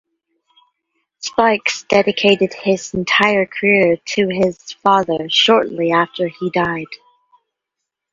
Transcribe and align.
Spikes 1.19 1.83
dedicated 1.83 2.55
his 2.55 2.91
entire 2.95 3.45
career 3.45 3.97
to 4.03 4.29
his 4.29 4.57
father 4.81 5.29
shortly 5.29 5.91
after 5.91 6.27
he 6.27 6.49
died. 6.49 6.87